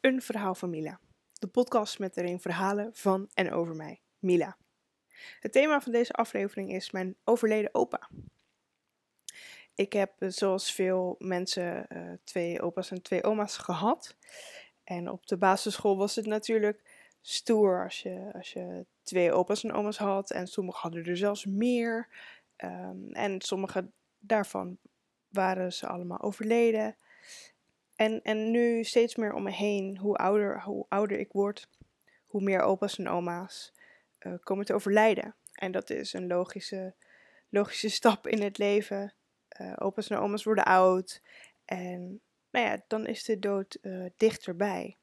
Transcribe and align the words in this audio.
Een 0.00 0.22
Verhaal 0.22 0.54
van 0.54 0.70
Mila. 0.70 1.00
De 1.38 1.46
podcast 1.46 1.98
met 1.98 2.16
erin 2.16 2.40
verhalen 2.40 2.90
van 2.94 3.28
en 3.34 3.52
over 3.52 3.74
mij, 3.74 4.00
Mila. 4.18 4.56
Het 5.40 5.52
thema 5.52 5.80
van 5.80 5.92
deze 5.92 6.12
aflevering 6.12 6.72
is 6.72 6.90
mijn 6.90 7.16
overleden 7.24 7.74
opa. 7.74 8.08
Ik 9.74 9.92
heb, 9.92 10.12
eh, 10.18 10.28
zoals 10.28 10.72
veel 10.72 11.14
mensen, 11.18 11.86
uh, 11.88 12.12
twee 12.24 12.62
opa's 12.62 12.90
en 12.90 13.02
twee 13.02 13.24
oma's 13.24 13.56
gehad. 13.56 14.16
En 14.84 15.10
op 15.10 15.26
de 15.26 15.36
basisschool 15.36 15.96
was 15.96 16.14
het 16.14 16.26
natuurlijk 16.26 16.82
stoer 17.20 17.84
als 17.84 18.02
je, 18.02 18.30
als 18.32 18.52
je 18.52 18.86
twee 19.02 19.32
opa's 19.32 19.64
en 19.64 19.72
oma's 19.72 19.98
had. 19.98 20.30
En 20.30 20.46
sommigen 20.46 20.80
hadden 20.80 21.04
er 21.04 21.16
zelfs 21.16 21.46
meer. 21.46 22.08
Um, 22.56 23.12
en 23.12 23.40
sommige 23.40 23.90
daarvan 24.18 24.78
waren 25.28 25.72
ze 25.72 25.86
allemaal 25.86 26.20
overleden. 26.20 26.96
En, 27.98 28.22
en 28.22 28.50
nu 28.50 28.84
steeds 28.84 29.16
meer 29.16 29.32
om 29.32 29.42
me 29.42 29.50
heen, 29.50 29.96
hoe 29.96 30.16
ouder, 30.16 30.62
hoe 30.62 30.86
ouder 30.88 31.18
ik 31.18 31.32
word, 31.32 31.68
hoe 32.26 32.42
meer 32.42 32.60
opa's 32.60 32.98
en 32.98 33.08
oma's 33.08 33.72
uh, 34.20 34.34
komen 34.42 34.64
te 34.64 34.74
overlijden. 34.74 35.34
En 35.52 35.72
dat 35.72 35.90
is 35.90 36.12
een 36.12 36.26
logische, 36.26 36.94
logische 37.48 37.88
stap 37.88 38.26
in 38.26 38.42
het 38.42 38.58
leven. 38.58 39.14
Uh, 39.60 39.72
opa's 39.78 40.08
en 40.08 40.18
oma's 40.18 40.44
worden 40.44 40.64
oud. 40.64 41.22
En 41.64 42.20
nou 42.50 42.66
ja, 42.66 42.82
dan 42.86 43.06
is 43.06 43.24
de 43.24 43.38
dood 43.38 43.78
uh, 43.82 44.06
dichterbij. 44.16 44.96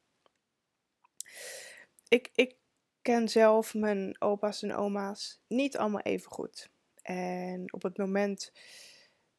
Ik, 2.08 2.30
ik 2.36 2.56
ken 3.02 3.30
zelf 3.30 3.74
mijn 3.74 4.16
opa's 4.20 4.62
en 4.62 4.76
oma's 4.76 5.40
niet 5.48 5.78
allemaal 5.78 6.02
even 6.02 6.32
goed. 6.32 6.70
En 7.02 7.74
op 7.74 7.84
het 7.84 7.98
moment 7.98 8.52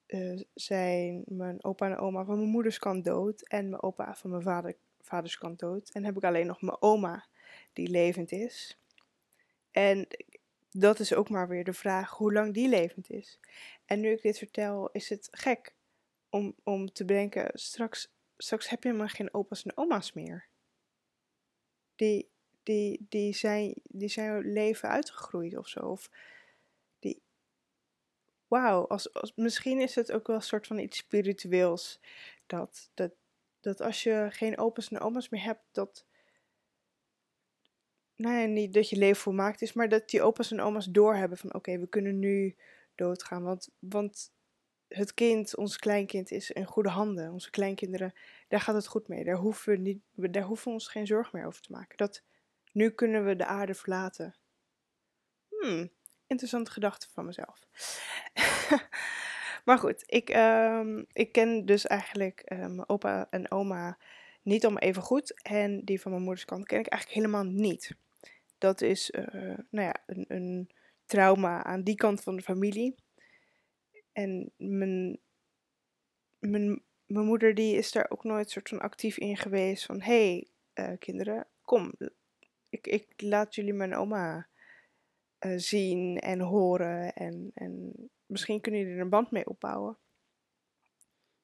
uh, 0.06 0.40
zijn 0.54 1.24
mijn 1.26 1.64
opa 1.64 1.86
en 1.86 1.98
oma 1.98 2.24
van 2.24 2.36
mijn 2.36 2.50
moeders 2.50 2.78
kant 2.78 3.04
dood 3.04 3.42
en 3.42 3.68
mijn 3.68 3.82
opa 3.82 4.14
van 4.14 4.30
mijn 4.30 4.42
vader, 4.42 4.76
vaders 5.00 5.38
kant 5.38 5.58
dood. 5.58 5.90
En 5.90 6.04
heb 6.04 6.16
ik 6.16 6.24
alleen 6.24 6.46
nog 6.46 6.62
mijn 6.62 6.82
oma 6.82 7.26
die 7.72 7.88
levend 7.88 8.32
is. 8.32 8.78
En 9.70 10.06
dat 10.70 10.98
is 10.98 11.14
ook 11.14 11.28
maar 11.28 11.48
weer 11.48 11.64
de 11.64 11.72
vraag 11.72 12.10
hoe 12.10 12.32
lang 12.32 12.54
die 12.54 12.68
levend 12.68 13.10
is. 13.10 13.40
En 13.84 14.00
nu 14.00 14.10
ik 14.10 14.22
dit 14.22 14.38
vertel, 14.38 14.88
is 14.92 15.08
het 15.08 15.28
gek 15.30 15.74
om, 16.30 16.54
om 16.62 16.92
te 16.92 17.04
bedenken, 17.04 17.50
straks, 17.52 18.12
straks 18.36 18.68
heb 18.68 18.82
je 18.82 18.92
maar 18.92 19.10
geen 19.10 19.34
opa's 19.34 19.64
en 19.64 19.76
oma's 19.76 20.12
meer. 20.12 20.46
Die, 21.96 22.28
die, 22.62 23.06
die, 23.08 23.34
zijn, 23.34 23.74
die 23.82 24.08
zijn 24.08 24.52
leven 24.52 24.88
uitgegroeid 24.88 25.56
of 25.56 25.68
zo. 25.68 25.80
Of 25.80 26.10
wauw, 28.56 28.86
als, 28.86 29.12
als, 29.12 29.32
misschien 29.34 29.80
is 29.80 29.94
het 29.94 30.12
ook 30.12 30.26
wel 30.26 30.36
een 30.36 30.42
soort 30.42 30.66
van 30.66 30.78
iets 30.78 30.96
spiritueels. 30.96 32.00
Dat, 32.46 32.90
dat, 32.94 33.12
dat 33.60 33.80
als 33.80 34.02
je 34.02 34.26
geen 34.30 34.58
opa's 34.58 34.88
en 34.88 35.00
oma's 35.00 35.28
meer 35.28 35.42
hebt, 35.42 35.62
dat. 35.72 36.06
Nou 38.16 38.34
ja, 38.34 38.46
niet 38.46 38.72
dat 38.72 38.88
je 38.88 38.96
leven 38.96 39.22
volmaakt 39.22 39.62
is, 39.62 39.72
maar 39.72 39.88
dat 39.88 40.08
die 40.08 40.22
opa's 40.22 40.50
en 40.50 40.60
oma's 40.60 40.86
doorhebben 40.86 41.38
van 41.38 41.54
oké, 41.54 41.78
we 41.78 41.88
kunnen 41.88 42.18
nu 42.18 42.56
doodgaan. 42.94 43.42
Want, 43.42 43.68
want 43.78 44.32
het 44.88 45.14
kind, 45.14 45.56
ons 45.56 45.78
kleinkind, 45.78 46.30
is 46.30 46.50
in 46.50 46.64
goede 46.64 46.88
handen. 46.88 47.32
Onze 47.32 47.50
kleinkinderen, 47.50 48.14
daar 48.48 48.60
gaat 48.60 48.74
het 48.74 48.86
goed 48.86 49.08
mee. 49.08 49.24
Daar 49.24 49.36
hoeven 49.36 49.72
we, 49.72 49.78
niet, 49.78 50.00
daar 50.14 50.42
hoeven 50.42 50.66
we 50.66 50.72
ons 50.72 50.88
geen 50.88 51.06
zorg 51.06 51.32
meer 51.32 51.46
over 51.46 51.62
te 51.62 51.72
maken. 51.72 51.96
Dat, 51.96 52.22
nu 52.72 52.90
kunnen 52.90 53.24
we 53.24 53.36
de 53.36 53.46
aarde 53.46 53.74
verlaten. 53.74 54.36
Hmm, 55.48 55.90
interessante 56.26 56.70
gedachte 56.70 57.06
van 57.12 57.24
mezelf. 57.24 57.66
maar 59.64 59.78
goed, 59.78 60.02
ik, 60.06 60.30
uh, 60.30 61.02
ik 61.12 61.32
ken 61.32 61.66
dus 61.66 61.86
eigenlijk 61.86 62.42
uh, 62.52 62.58
mijn 62.58 62.88
opa 62.88 63.26
en 63.30 63.50
oma 63.50 63.98
niet 64.42 64.66
om 64.66 64.78
even 64.78 65.02
goed. 65.02 65.42
En 65.42 65.84
die 65.84 66.00
van 66.00 66.10
mijn 66.10 66.22
moeders 66.22 66.44
kant 66.44 66.66
ken 66.66 66.78
ik 66.78 66.86
eigenlijk 66.86 67.20
helemaal 67.20 67.52
niet. 67.52 67.96
Dat 68.58 68.80
is 68.80 69.10
uh, 69.10 69.58
nou 69.70 69.86
ja, 69.86 69.96
een, 70.06 70.24
een 70.28 70.70
trauma 71.06 71.64
aan 71.64 71.82
die 71.82 71.94
kant 71.94 72.22
van 72.22 72.36
de 72.36 72.42
familie. 72.42 72.94
En 74.12 74.52
mijn, 74.56 75.18
mijn, 76.38 76.82
mijn 77.06 77.26
moeder 77.26 77.54
die 77.54 77.76
is 77.76 77.92
daar 77.92 78.10
ook 78.10 78.24
nooit 78.24 78.50
soort 78.50 78.68
van 78.68 78.80
actief 78.80 79.18
in 79.18 79.36
geweest. 79.36 79.84
Van, 79.84 80.00
hé 80.00 80.30
hey, 80.30 80.48
uh, 80.86 80.98
kinderen, 80.98 81.46
kom, 81.62 81.92
ik, 82.68 82.86
ik 82.86 83.06
laat 83.16 83.54
jullie 83.54 83.72
mijn 83.72 83.94
oma 83.94 84.48
uh, 85.40 85.52
zien 85.56 86.18
en 86.18 86.40
horen. 86.40 87.12
En, 87.12 87.50
en 87.54 87.92
misschien 88.26 88.60
kunnen 88.60 88.80
jullie 88.80 88.96
er 88.96 89.02
een 89.02 89.08
band 89.08 89.30
mee 89.30 89.48
opbouwen. 89.48 89.98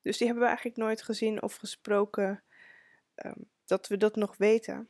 Dus 0.00 0.16
die 0.16 0.26
hebben 0.26 0.44
we 0.44 0.50
eigenlijk 0.50 0.80
nooit 0.80 1.02
gezien 1.02 1.42
of 1.42 1.54
gesproken 1.54 2.42
um, 3.16 3.48
dat 3.64 3.88
we 3.88 3.96
dat 3.96 4.16
nog 4.16 4.36
weten. 4.36 4.88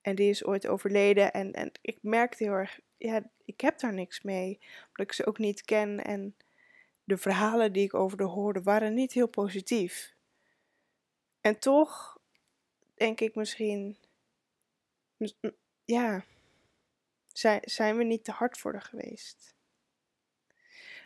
En 0.00 0.14
die 0.14 0.28
is 0.28 0.44
ooit 0.44 0.66
overleden. 0.66 1.32
En, 1.32 1.52
en 1.52 1.72
ik 1.80 1.98
merkte 2.00 2.44
heel 2.44 2.52
erg, 2.52 2.80
ja, 2.96 3.30
ik 3.44 3.60
heb 3.60 3.78
daar 3.78 3.92
niks 3.92 4.22
mee. 4.22 4.58
Omdat 4.88 5.06
ik 5.06 5.12
ze 5.12 5.26
ook 5.26 5.38
niet 5.38 5.64
ken. 5.64 6.04
En 6.04 6.36
de 7.04 7.16
verhalen 7.16 7.72
die 7.72 7.84
ik 7.84 7.94
over 7.94 8.16
de 8.16 8.24
hoorde 8.24 8.62
waren 8.62 8.94
niet 8.94 9.12
heel 9.12 9.28
positief. 9.28 10.14
En 11.40 11.58
toch 11.58 12.18
denk 12.94 13.20
ik 13.20 13.34
misschien, 13.34 13.96
ja, 15.84 16.24
zijn, 17.62 17.96
we 17.96 18.04
niet 18.04 18.24
te 18.24 18.30
hard 18.30 18.58
voor 18.58 18.72
haar 18.72 18.82
geweest. 18.82 19.54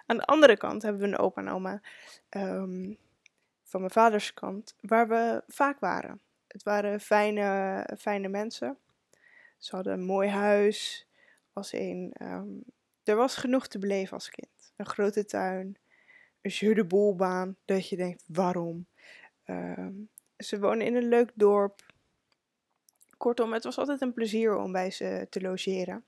Aan 0.06 0.16
de 0.16 0.24
andere 0.24 0.56
kant 0.56 0.82
hebben 0.82 1.00
we 1.00 1.06
een 1.06 1.18
opa 1.18 1.40
en 1.40 1.48
oma 1.48 1.80
um, 2.30 2.98
van 3.62 3.80
mijn 3.80 3.92
vaders 3.92 4.34
kant, 4.34 4.74
waar 4.80 5.08
we 5.08 5.42
vaak 5.46 5.80
waren. 5.80 6.20
Het 6.46 6.62
waren 6.62 7.00
fijne, 7.00 7.96
fijne 7.98 8.28
mensen. 8.28 8.78
Ze 9.58 9.74
hadden 9.74 9.92
een 9.92 10.04
mooi 10.04 10.28
huis. 10.28 11.06
Als 11.52 11.72
een, 11.72 12.14
um, 12.22 12.64
er 13.04 13.16
was 13.16 13.36
genoeg 13.36 13.66
te 13.66 13.78
beleven 13.78 14.12
als 14.12 14.30
kind. 14.30 14.72
Een 14.76 14.86
grote 14.86 15.24
tuin, 15.24 15.76
een 16.40 16.50
jeu 16.50 16.74
de 16.74 16.84
boelbaan, 16.84 17.56
dat 17.64 17.88
je 17.88 17.96
denkt, 17.96 18.24
waarom? 18.26 18.86
Um, 19.46 20.08
ze 20.36 20.58
wonen 20.58 20.86
in 20.86 20.94
een 20.94 21.08
leuk 21.08 21.30
dorp. 21.34 21.92
Kortom, 23.16 23.52
het 23.52 23.64
was 23.64 23.78
altijd 23.78 24.00
een 24.00 24.12
plezier 24.12 24.56
om 24.56 24.72
bij 24.72 24.90
ze 24.90 25.26
te 25.30 25.40
logeren. 25.40 26.04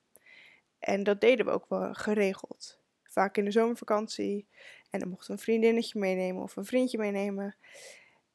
En 0.82 1.02
dat 1.02 1.20
deden 1.20 1.46
we 1.46 1.52
ook 1.52 1.68
wel 1.68 1.94
geregeld. 1.94 2.80
Vaak 3.02 3.36
in 3.36 3.44
de 3.44 3.50
zomervakantie. 3.50 4.46
En 4.90 5.00
dan 5.00 5.08
mocht 5.08 5.28
een 5.28 5.38
vriendinnetje 5.38 5.98
meenemen 5.98 6.42
of 6.42 6.56
een 6.56 6.64
vriendje 6.64 6.98
meenemen. 6.98 7.56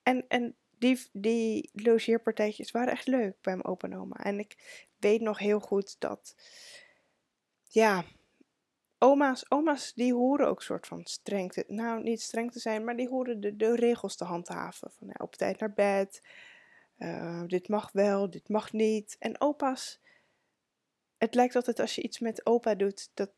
En, 0.04 0.26
en 0.28 0.56
die, 0.78 1.10
die 1.12 1.70
logeerpartijtjes 1.74 2.72
waren 2.72 2.94
echt 2.94 3.08
leuk 3.08 3.36
bij 3.42 3.56
mijn 3.56 3.66
opa 3.66 3.88
en 3.88 3.98
oma. 3.98 4.16
En 4.16 4.40
ik 4.40 4.84
weet 5.00 5.22
nog 5.22 5.40
heel 5.40 5.60
goed 5.60 6.00
dat, 6.00 6.36
ja, 7.68 8.06
oma's, 8.98 9.46
oma's 9.50 9.94
die 9.94 10.14
horen 10.14 10.48
ook 10.48 10.62
soort 10.62 10.88
van 10.88 11.06
streng 11.06 11.52
te, 11.52 11.64
nou 11.68 12.04
niet 12.04 12.22
streng 12.22 12.52
te 12.52 12.60
zijn, 12.60 12.84
maar 12.84 12.96
die 12.96 13.10
horen 13.10 13.40
de, 13.40 13.56
de 13.56 13.76
regels 13.76 14.16
te 14.16 14.24
handhaven. 14.24 14.92
Van 14.92 15.20
op 15.20 15.36
tijd 15.36 15.60
naar 15.60 15.74
bed, 15.74 16.22
uh, 16.98 17.44
dit 17.48 17.68
mag 17.68 17.92
wel, 17.92 18.30
dit 18.30 18.50
mag 18.50 18.72
niet. 18.72 19.16
En 19.20 19.42
opa's, 19.42 20.02
het 21.18 21.36
lijkt 21.36 21.56
altijd 21.56 21.80
als 21.80 21.96
je 21.96 22.02
iets 22.02 22.20
met 22.20 22.46
opa 22.46 22.76
doet, 22.76 23.10
dat, 23.14 23.30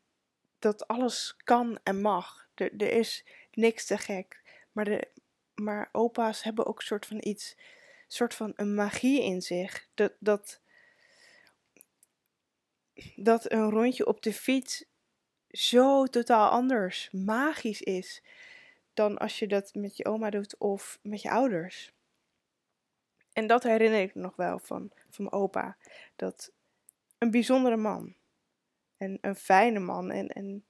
dat 0.58 0.88
alles 0.88 1.36
kan 1.44 1.78
en 1.82 2.00
mag. 2.00 2.48
Er, 2.54 2.72
er 2.76 2.92
is 2.92 3.24
niks 3.52 3.86
te 3.86 3.98
gek. 3.98 4.42
Maar, 4.72 4.84
de, 4.84 5.08
maar 5.54 5.88
opa's 5.92 6.42
hebben 6.42 6.66
ook 6.66 6.78
een 6.78 6.86
soort 6.86 7.06
van 7.06 7.18
iets, 7.20 7.56
soort 8.08 8.34
van 8.34 8.52
een 8.56 8.74
magie 8.74 9.22
in 9.22 9.42
zich. 9.42 9.88
Dat, 9.94 10.12
dat, 10.18 10.60
dat 13.16 13.52
een 13.52 13.70
rondje 13.70 14.06
op 14.06 14.22
de 14.22 14.32
fiets 14.32 14.84
zo 15.50 16.06
totaal 16.06 16.50
anders, 16.50 17.08
magisch 17.12 17.82
is. 17.82 18.22
Dan 18.94 19.18
als 19.18 19.38
je 19.38 19.46
dat 19.46 19.74
met 19.74 19.96
je 19.96 20.04
oma 20.04 20.30
doet 20.30 20.58
of 20.58 20.98
met 21.02 21.22
je 21.22 21.30
ouders. 21.30 21.92
En 23.32 23.46
dat 23.46 23.62
herinner 23.62 24.00
ik 24.00 24.14
nog 24.14 24.36
wel 24.36 24.58
van, 24.58 24.90
van 25.10 25.24
mijn 25.24 25.32
opa. 25.32 25.76
Dat 26.16 26.52
een 27.20 27.30
bijzondere 27.30 27.76
man. 27.76 28.14
En 28.96 29.18
een 29.20 29.36
fijne 29.36 29.78
man. 29.78 30.10
En, 30.10 30.28
en... 30.28 30.64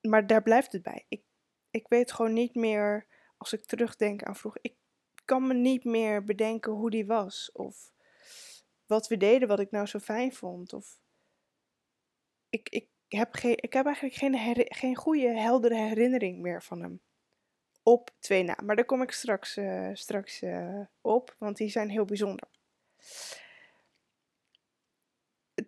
Maar 0.00 0.26
daar 0.26 0.42
blijft 0.42 0.72
het 0.72 0.82
bij. 0.82 1.04
Ik, 1.08 1.22
ik 1.70 1.88
weet 1.88 2.12
gewoon 2.12 2.32
niet 2.32 2.54
meer, 2.54 3.06
als 3.36 3.52
ik 3.52 3.64
terugdenk 3.64 4.22
aan 4.22 4.36
vroeger, 4.36 4.60
ik 4.62 4.74
kan 5.24 5.46
me 5.46 5.54
niet 5.54 5.84
meer 5.84 6.24
bedenken 6.24 6.72
hoe 6.72 6.90
die 6.90 7.06
was. 7.06 7.52
Of 7.52 7.92
wat 8.86 9.08
we 9.08 9.16
deden, 9.16 9.48
wat 9.48 9.60
ik 9.60 9.70
nou 9.70 9.86
zo 9.86 9.98
fijn 9.98 10.32
vond. 10.32 10.72
Of 10.72 11.00
ik, 12.48 12.68
ik, 12.68 12.88
heb, 13.08 13.34
geen, 13.34 13.56
ik 13.56 13.72
heb 13.72 13.86
eigenlijk 13.86 14.16
geen, 14.16 14.66
geen 14.68 14.96
goede, 14.96 15.28
heldere 15.28 15.76
herinnering 15.76 16.40
meer 16.40 16.62
van 16.62 16.80
hem. 16.80 17.00
Op 17.82 18.10
twee 18.18 18.42
na. 18.42 18.58
Maar 18.64 18.76
daar 18.76 18.84
kom 18.84 19.02
ik 19.02 19.10
straks, 19.10 19.56
uh, 19.56 19.90
straks 19.92 20.42
uh, 20.42 20.80
op, 21.00 21.34
want 21.38 21.56
die 21.56 21.68
zijn 21.68 21.88
heel 21.88 22.04
bijzonder 22.04 22.48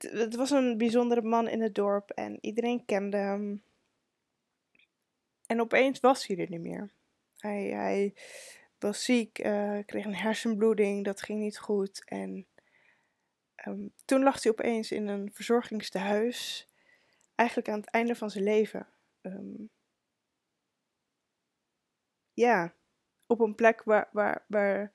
het, 0.03 0.35
was 0.35 0.51
een 0.51 0.79
bijzondere 0.79 1.23
man 1.23 1.49
in 1.49 1.61
het 1.61 1.75
dorp 1.75 2.11
en 2.11 2.39
iedereen 2.41 2.85
kende 2.85 3.17
hem. 3.17 3.63
En 5.47 5.61
opeens 5.61 6.01
was 6.01 6.27
hij 6.27 6.37
er 6.37 6.51
niet 6.51 6.61
meer. 6.61 6.91
Hij, 7.37 7.63
hij 7.65 8.15
was 8.79 9.05
ziek, 9.05 9.39
uh, 9.39 9.79
kreeg 9.87 10.05
een 10.05 10.15
hersenbloeding, 10.15 11.05
dat 11.05 11.23
ging 11.23 11.41
niet 11.41 11.59
goed. 11.59 12.05
En 12.05 12.47
ehm, 13.55 13.87
toen 14.05 14.23
lag 14.23 14.43
hij 14.43 14.53
opeens 14.53 14.93
in 14.93 15.07
een 15.07 15.31
verzorgingstehuis, 15.33 16.69
eigenlijk 17.35 17.69
aan 17.69 17.81
het 17.81 17.91
einde 17.91 18.15
van 18.15 18.31
zijn 18.31 18.45
leven. 18.45 18.89
Ehm, 19.21 19.65
ja, 22.33 22.75
op 23.27 23.41
een 23.41 23.55
plek 23.55 23.83
waar, 23.83 24.09
waar, 24.13 24.45
waar, 24.49 24.93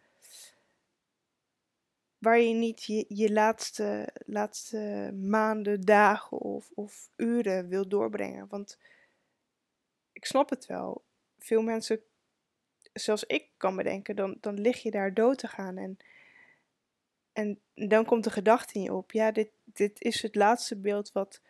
waar 2.25 2.39
je 2.39 2.53
niet 2.53 2.83
je, 2.83 3.05
je 3.07 3.31
laatste, 3.31 4.09
laatste 4.25 5.11
maanden, 5.21 5.81
dagen 5.81 6.37
of, 6.37 6.71
of 6.73 7.09
uren 7.15 7.67
wil 7.67 7.87
doorbrengen. 7.87 8.47
Want 8.47 8.77
ik 10.11 10.25
snap 10.25 10.49
het 10.49 10.65
wel. 10.65 11.03
Veel 11.39 11.61
mensen, 11.61 12.01
zoals 12.93 13.23
ik 13.23 13.49
kan 13.57 13.75
bedenken, 13.75 14.15
dan, 14.15 14.37
dan 14.41 14.59
lig 14.59 14.81
je 14.81 14.91
daar 14.91 15.13
dood 15.13 15.37
te 15.37 15.47
gaan. 15.47 15.77
En, 15.77 15.97
en 17.33 17.59
dan 17.73 18.05
komt 18.05 18.23
de 18.23 18.31
gedachte 18.31 18.73
in 18.73 18.81
je 18.81 18.93
op: 18.93 19.11
ja, 19.11 19.31
dit, 19.31 19.49
dit 19.63 20.01
is 20.01 20.21
het 20.21 20.35
laatste 20.35 20.75
beeld 20.75 21.11
wat, 21.11 21.41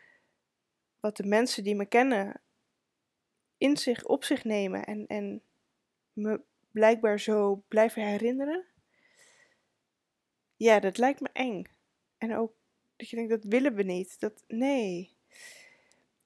wat 0.99 1.17
de 1.17 1.25
mensen 1.25 1.63
die 1.63 1.75
me 1.75 1.85
kennen 1.85 2.41
in 3.57 3.77
zich, 3.77 4.05
op 4.05 4.23
zich 4.23 4.43
nemen. 4.43 4.85
En, 4.85 5.07
en 5.07 5.41
me 6.13 6.41
blijkbaar 6.71 7.19
zo 7.19 7.63
blijven 7.67 8.07
herinneren. 8.07 8.65
Ja, 10.55 10.79
dat 10.79 10.97
lijkt 10.97 11.19
me 11.19 11.29
eng. 11.33 11.63
En 12.17 12.35
ook 12.35 12.53
dat 12.95 13.09
je 13.09 13.15
denkt, 13.15 13.31
dat 13.31 13.43
willen 13.43 13.75
we 13.75 13.83
niet. 13.83 14.19
Dat, 14.19 14.43
nee. 14.47 15.13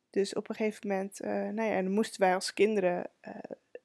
Dus 0.09 0.33
op 0.33 0.49
een 0.49 0.55
gegeven 0.55 0.87
moment, 0.87 1.21
uh, 1.21 1.29
nou 1.29 1.61
ja, 1.69 1.81
dan 1.81 1.91
moesten 1.91 2.21
wij 2.21 2.33
als 2.33 2.53
kinderen 2.53 3.09
uh, 3.27 3.35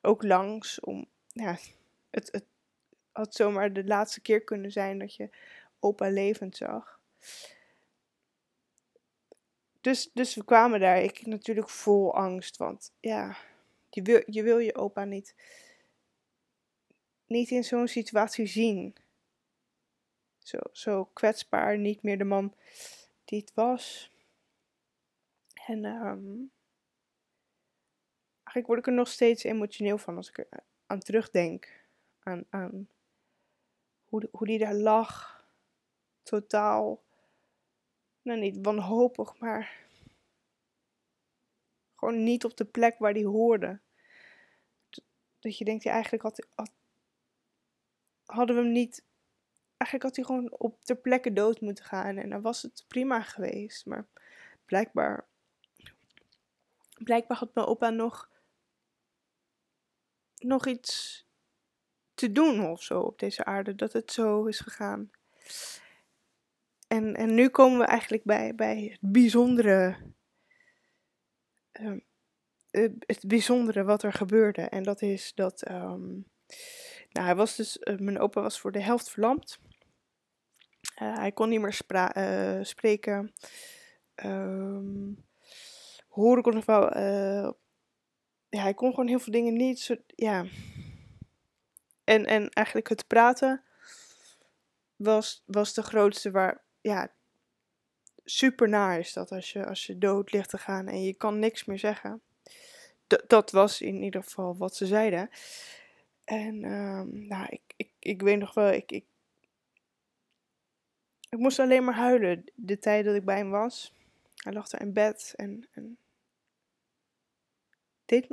ook 0.01 0.23
langs 0.23 0.81
om, 0.81 1.07
ja, 1.29 1.59
het, 2.11 2.29
het 2.33 2.45
had 3.13 3.35
zomaar 3.35 3.73
de 3.73 3.85
laatste 3.85 4.21
keer 4.21 4.45
kunnen 4.45 4.73
zijn 4.73 4.99
dat 4.99 5.15
je 5.15 5.29
opa 5.79 6.09
levend 6.09 6.57
zag. 6.57 7.01
Dus, 9.81 10.11
dus 10.13 10.35
we 10.35 10.45
kwamen 10.45 10.81
daar, 10.81 11.03
ik 11.03 11.27
natuurlijk 11.27 11.69
vol 11.69 12.15
angst, 12.15 12.57
want 12.57 12.93
ja, 13.01 13.37
je 13.91 14.03
wil 14.03 14.23
je, 14.27 14.43
wil 14.43 14.59
je 14.59 14.75
opa 14.75 15.05
niet 15.05 15.35
niet 17.27 17.51
in 17.51 17.65
zo'n 17.65 17.89
situatie 17.89 18.47
zien. 18.47 18.95
Zo, 20.45 20.59
zo 20.73 21.05
kwetsbaar, 21.05 21.79
niet 21.79 22.03
meer 22.03 22.19
de 22.19 22.25
man 22.25 22.55
die 23.25 23.41
het 23.41 23.55
was. 23.55 24.11
En 25.67 25.85
um, 25.85 26.53
eigenlijk 28.35 28.67
word 28.67 28.79
ik 28.79 28.87
er 28.87 28.93
nog 28.93 29.09
steeds 29.09 29.43
emotioneel 29.45 29.99
van 29.99 30.17
als 30.17 30.29
ik 30.29 30.39
er 30.39 30.49
aan 30.87 30.99
terugdenk. 30.99 31.83
Aan, 32.19 32.45
aan 32.51 32.89
hoe, 34.05 34.29
hoe 34.31 34.47
die 34.47 34.59
daar 34.59 34.75
lag. 34.75 35.33
Totaal, 36.23 37.03
nou 38.23 38.41
niet 38.41 38.59
wanhopig, 38.63 39.39
maar 39.39 39.87
gewoon 41.95 42.25
niet 42.25 42.45
op 42.45 42.57
de 42.57 42.65
plek 42.65 42.99
waar 42.99 43.15
die 43.15 43.27
hoorde. 43.27 43.81
Dat 45.39 45.59
je 45.59 45.65
denkt, 45.65 45.83
ja, 45.83 45.93
eigenlijk 45.93 46.23
had, 46.23 46.47
had, 46.55 46.71
hadden 48.25 48.57
we 48.57 48.63
hem 48.63 48.73
niet. 48.73 49.05
Eigenlijk 49.77 50.03
had 50.03 50.17
hij 50.17 50.25
gewoon 50.25 50.59
op 50.59 50.85
ter 50.85 50.97
plekke 50.97 51.33
dood 51.33 51.61
moeten 51.61 51.85
gaan. 51.85 52.17
En 52.17 52.31
dan 52.31 52.43
was 52.43 52.63
het 52.63 52.85
prima 52.89 53.23
geweest. 53.23 53.87
Maar 53.87 54.07
blijkbaar. 54.65 55.27
Blijkbaar 56.99 57.37
had 57.37 57.55
mijn 57.55 57.67
opa 57.67 57.91
nog. 57.91 58.31
nog 60.39 60.67
iets 60.67 61.23
te 62.15 62.33
doen 62.33 62.67
of 62.67 62.83
zo 62.83 63.01
op 63.01 63.19
deze 63.19 63.45
aarde. 63.45 63.75
Dat 63.75 63.93
het 63.93 64.13
zo 64.13 64.45
is 64.45 64.61
gegaan. 64.61 65.11
En, 66.89 67.15
en 67.15 67.35
nu 67.35 67.49
komen 67.49 67.79
we 67.79 67.85
eigenlijk 67.85 68.25
bij, 68.25 68.55
bij 68.55 68.89
het 68.91 69.13
bijzondere. 69.13 69.97
Uh, 71.73 71.99
het 72.99 73.25
bijzondere 73.27 73.85
wat 73.85 74.03
er 74.03 74.13
gebeurde. 74.13 74.63
En 74.63 74.83
dat 74.83 75.03
is 75.03 75.35
dat. 75.35 75.71
Um, 75.71 76.33
nou, 77.15 77.27
hij 77.27 77.37
was 77.37 77.57
dus, 77.57 77.79
uh, 77.81 77.99
mijn 77.99 78.19
opa 78.19 78.41
was 78.41 78.61
voor 78.61 78.73
de 78.73 78.83
helft 78.83 79.11
verlamd. 79.11 79.59
Uh, 81.03 81.17
hij 81.17 81.33
kon 81.33 81.49
niet 81.49 81.61
meer 81.61 81.81
uh, 82.17 82.65
spreken. 82.65 83.33
Um, 84.25 85.25
horen 86.09 86.43
kon 86.43 86.55
nog 86.55 86.65
wel. 86.65 86.99
ja, 88.49 88.63
hij 88.63 88.75
kon 88.75 88.91
gewoon 88.91 89.09
heel 89.09 89.19
veel 89.19 89.33
dingen 89.33 89.57
niet. 89.57 89.81
Zo, 89.81 89.97
ja. 90.07 90.45
En, 92.05 92.27
en 92.27 92.49
eigenlijk 92.49 92.89
het 92.89 93.07
praten 93.07 93.63
was, 94.97 95.43
was 95.47 95.75
de 95.75 95.83
grootste 95.83 96.31
waar. 96.31 96.63
Ja, 96.81 97.13
super 98.25 98.69
naar 98.69 98.99
is 98.99 99.13
dat 99.13 99.33
als 99.33 99.53
je, 99.53 99.67
als 99.67 99.87
je 99.87 99.99
dood 99.99 100.33
ligt 100.33 100.49
te 100.49 100.59
gaan 100.59 100.89
en 100.89 101.03
je 101.03 101.15
kan 101.15 101.39
niks 101.39 101.65
meer 101.65 101.79
zeggen. 101.79 102.23
Dat 103.27 103.51
was 103.51 103.81
in 103.81 104.03
ieder 104.03 104.23
geval 104.23 104.57
wat 104.57 104.77
ze 104.77 104.87
zeiden. 104.87 105.31
En 106.25 106.65
um, 106.65 107.27
nou, 107.27 107.47
ik, 107.51 107.63
ik, 107.77 107.91
ik 107.99 108.23
weet 108.23 108.39
nog 108.39 108.55
wel, 108.55 108.73
ik, 108.73 108.93
ik, 108.93 109.05
ik 111.29 111.39
moest 111.39 111.59
alleen 111.59 111.85
maar 111.85 111.95
huilen 111.95 112.45
de 112.55 112.79
tijd 112.79 113.05
dat 113.05 113.15
ik 113.15 113.25
bij 113.25 113.37
hem 113.37 113.51
was. 113.51 113.93
Hij 114.35 114.53
lag 114.53 114.69
daar 114.69 114.81
in 114.81 114.93
bed 114.93 115.33
en, 115.37 115.69
en 115.73 115.99
deed, 118.05 118.27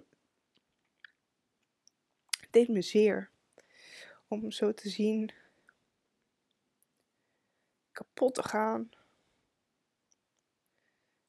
deed 2.50 2.68
me 2.68 2.82
zeer 2.82 3.30
om 4.28 4.42
hem 4.42 4.52
zo 4.52 4.74
te 4.74 4.90
zien 4.90 5.34
kapot 7.92 8.34
te 8.34 8.44
gaan 8.44 8.90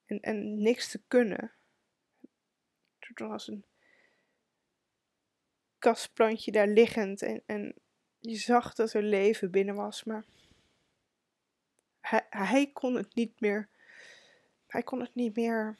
en, 0.06 0.20
en 0.20 0.62
niks 0.62 0.90
te 0.90 1.02
kunnen. 1.08 1.52
Toen 2.98 3.28
was 3.28 3.48
een 3.48 3.64
kastplantje 5.82 6.52
daar 6.52 6.68
liggend 6.68 7.22
en, 7.22 7.42
en 7.46 7.74
je 8.18 8.36
zag 8.36 8.74
dat 8.74 8.92
er 8.92 9.02
leven 9.02 9.50
binnen 9.50 9.74
was, 9.74 10.04
maar 10.04 10.24
hij, 12.30 12.70
kon 12.72 12.94
het 12.94 13.14
niet 13.14 13.40
meer, 13.40 13.68
hij 14.66 14.82
kon 14.82 15.00
het 15.00 15.14
niet 15.14 15.36
meer 15.36 15.78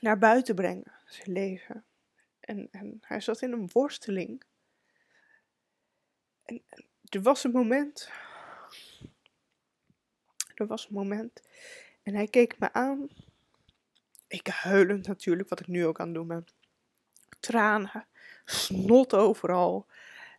naar 0.00 0.18
buiten 0.18 0.54
brengen, 0.54 0.92
zijn 1.06 1.32
leven. 1.32 1.84
En, 2.40 2.68
en 2.70 2.98
hij 3.00 3.20
zat 3.20 3.42
in 3.42 3.52
een 3.52 3.70
worsteling. 3.72 4.42
En, 6.44 6.62
en 6.68 6.84
er 7.08 7.22
was 7.22 7.44
een 7.44 7.52
moment, 7.52 8.10
er 10.54 10.66
was 10.66 10.88
een 10.88 10.94
moment, 10.94 11.42
en 12.02 12.14
hij 12.14 12.26
keek 12.26 12.58
me 12.58 12.72
aan. 12.72 13.08
Ik 14.26 14.46
huilend 14.46 15.06
natuurlijk, 15.06 15.48
wat 15.48 15.60
ik 15.60 15.66
nu 15.66 15.86
ook 15.86 16.00
aan 16.00 16.06
het 16.06 16.14
doen 16.14 16.26
ben. 16.26 16.46
Tranen 17.40 18.06
snot 18.44 19.14
overal. 19.14 19.86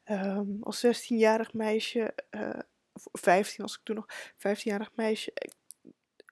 Um, 0.05 0.57
als 0.63 0.85
16-jarig 0.85 1.53
meisje, 1.53 2.13
uh, 2.31 2.59
of 2.93 3.21
15 3.21 3.63
was 3.63 3.75
ik 3.75 3.83
toen 3.83 3.95
nog, 3.95 4.07
15-jarig 4.37 4.91
meisje. 4.95 5.33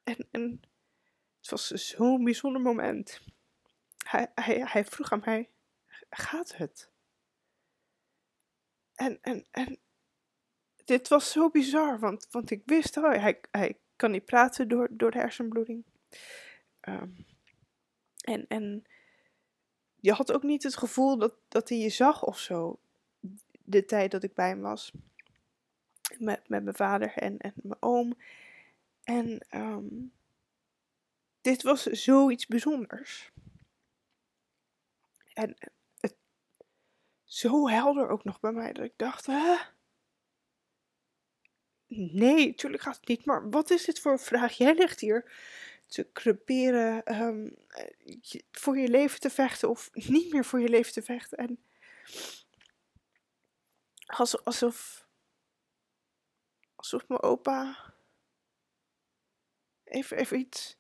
En, 0.04 0.28
en 0.32 0.62
het 1.40 1.50
was 1.50 1.68
zo'n 1.68 2.24
bijzonder 2.24 2.62
moment. 2.62 3.22
Hij, 3.98 4.32
hij, 4.36 4.62
hij 4.66 4.86
vroeg 4.86 5.12
aan 5.12 5.22
mij, 5.26 5.50
gaat 6.10 6.58
het? 6.58 6.90
En, 8.96 9.18
en, 9.22 9.46
en 9.52 9.80
dit 10.86 11.08
was 11.08 11.32
zo 11.32 11.50
bizar, 11.50 12.00
want, 12.00 12.28
want 12.32 12.52
ik 12.52 12.62
wist, 12.66 12.98
oh, 12.98 13.14
hij, 13.14 13.40
hij 13.52 13.78
kan 13.96 14.12
niet 14.12 14.26
praten 14.26 14.68
door, 14.68 14.88
door 14.92 15.12
de 15.12 15.20
hersenbloeding. 15.20 15.86
Um, 16.82 17.26
en, 18.22 18.46
en 18.48 18.86
je 20.02 20.12
had 20.12 20.32
ook 20.32 20.44
niet 20.44 20.64
het 20.64 20.78
gevoel 20.78 21.18
dat, 21.18 21.34
dat 21.48 21.70
hij 21.70 21.78
je 21.78 21.90
zag 21.90 22.24
of 22.24 22.40
zo. 22.40 22.80
De 23.64 23.86
tijd 23.86 24.12
dat 24.12 24.24
ik 24.24 24.34
bij 24.34 24.48
hem 24.48 24.62
was. 24.62 24.92
Met, 26.18 26.50
met 26.50 26.64
mijn 26.64 26.76
vader 26.76 27.14
en, 27.14 27.38
en 27.38 27.54
mijn 27.56 27.82
oom. 27.82 28.18
En 29.04 29.46
um, 29.52 30.14
dit 31.42 31.64
was 31.64 31.84
zoiets 31.84 32.48
bijzonders. 32.48 33.32
En 35.34 35.56
het, 36.00 36.16
zo 37.24 37.70
helder 37.70 38.10
ook 38.10 38.24
nog 38.24 38.40
bij 38.40 38.52
mij 38.52 38.74
dat 38.74 38.86
ik 38.86 38.94
dacht, 38.96 39.26
hè? 39.26 39.56
Nee, 41.88 42.54
tuurlijk 42.56 42.84
gaat 42.84 42.96
het 42.96 43.08
niet. 43.08 43.26
Maar 43.26 43.50
wat 43.50 43.70
is 43.70 43.86
dit 43.86 44.00
voor 44.00 44.12
een 44.12 44.20
vraag? 44.20 44.54
Jij 44.54 44.76
ligt 44.76 45.00
hier 45.00 45.32
te 45.92 46.12
creperen, 46.12 47.22
um, 47.22 47.58
voor 48.52 48.78
je 48.78 48.88
leven 48.88 49.20
te 49.20 49.30
vechten 49.30 49.70
of 49.70 49.90
niet 49.94 50.34
meer 50.34 50.46
voor 50.46 50.60
je 50.60 50.70
leven 50.70 50.94
te 50.94 51.02
vechten. 51.02 51.38
En 51.38 51.64
alsof, 54.06 55.08
alsof, 56.76 57.08
mijn 57.08 57.22
opa 57.22 57.94
even, 59.84 60.18
even 60.18 60.40
iets, 60.40 60.78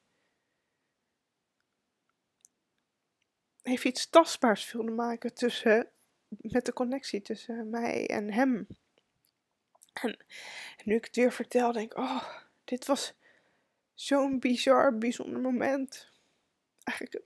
even 3.62 3.90
iets 3.90 4.10
tastbaars 4.10 4.72
wilde 4.72 4.92
maken 4.92 5.34
tussen 5.34 5.92
met 6.28 6.66
de 6.66 6.74
connectie 6.74 7.22
tussen 7.22 7.70
mij 7.70 8.08
en 8.08 8.32
hem. 8.32 8.68
En, 9.94 10.26
nu 10.84 10.96
ik 10.96 11.06
het 11.06 11.16
weer 11.16 11.32
vertel, 11.32 11.72
denk 11.72 11.92
ik, 11.92 11.98
oh, 11.98 12.42
dit 12.64 12.86
was 12.86 13.14
zo'n 14.02 14.40
bizar, 14.40 14.98
bijzonder 14.98 15.40
moment. 15.42 16.12
Eigenlijk, 16.84 17.26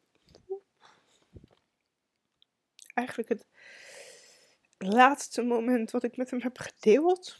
eigenlijk 2.93 3.29
het 3.29 3.47
laatste 4.77 5.41
moment 5.41 5.91
wat 5.91 6.03
ik 6.03 6.17
met 6.17 6.29
hem 6.29 6.41
heb 6.41 6.57
gedeeld. 6.57 7.39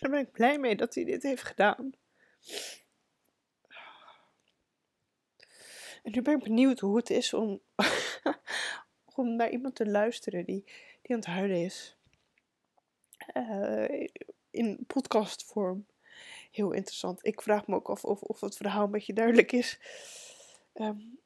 daar 0.00 0.10
ben 0.10 0.20
ik 0.20 0.32
blij 0.32 0.58
mee 0.58 0.76
dat 0.76 0.94
hij 0.94 1.04
dit 1.04 1.22
heeft 1.22 1.42
gedaan. 1.42 1.92
En 6.02 6.12
nu 6.12 6.22
ben 6.22 6.36
ik 6.36 6.42
benieuwd 6.42 6.80
hoe 6.80 6.96
het 6.96 7.10
is 7.10 7.32
om, 7.32 7.60
om 9.14 9.36
naar 9.36 9.50
iemand 9.50 9.74
te 9.74 9.86
luisteren 9.86 10.44
die, 10.44 10.64
die 11.02 11.14
aan 11.14 11.16
het 11.16 11.26
huilen 11.26 11.64
is. 11.64 11.96
Uh, 13.34 14.08
in 14.52 14.84
podcastvorm. 14.86 15.86
Heel 16.50 16.72
interessant. 16.72 17.26
Ik 17.26 17.42
vraag 17.42 17.66
me 17.66 17.74
ook 17.74 17.90
af 17.90 18.04
of, 18.04 18.22
of 18.22 18.40
het 18.40 18.56
verhaal 18.56 18.84
een 18.84 18.90
beetje 18.90 19.12
duidelijk 19.12 19.52
is. 19.52 19.78
Um, 20.74 21.20